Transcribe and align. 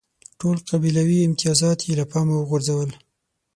ټول 0.39 0.57
قبیلوي 0.69 1.19
امتیازات 1.27 1.79
یې 1.87 1.93
له 1.99 2.05
پامه 2.11 2.33
وغورځول. 2.37 2.89